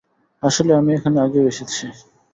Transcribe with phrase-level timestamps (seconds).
[0.43, 1.85] আসলে, আমি এখানে আগেও এসেছি।